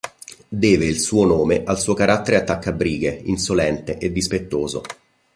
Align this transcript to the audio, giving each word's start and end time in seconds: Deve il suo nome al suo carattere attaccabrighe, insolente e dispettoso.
Deve 0.49 0.85
il 0.87 0.97
suo 0.99 1.25
nome 1.27 1.61
al 1.63 1.79
suo 1.79 1.93
carattere 1.93 2.37
attaccabrighe, 2.37 3.21
insolente 3.25 3.99
e 3.99 4.11
dispettoso. 4.11 4.81